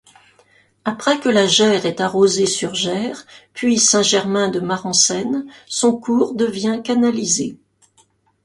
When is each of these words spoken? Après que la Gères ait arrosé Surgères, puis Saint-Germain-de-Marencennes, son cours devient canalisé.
Après 0.83 1.19
que 1.19 1.29
la 1.29 1.45
Gères 1.45 1.85
ait 1.85 2.01
arrosé 2.01 2.47
Surgères, 2.47 3.23
puis 3.53 3.77
Saint-Germain-de-Marencennes, 3.77 5.45
son 5.67 5.95
cours 5.95 6.33
devient 6.33 6.81
canalisé. 6.83 7.55